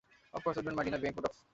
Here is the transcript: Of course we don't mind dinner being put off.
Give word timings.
Of 0.33 0.43
course 0.43 0.57
we 0.57 0.63
don't 0.63 0.75
mind 0.75 0.85
dinner 0.87 0.97
being 0.97 1.13
put 1.13 1.25
off. 1.29 1.43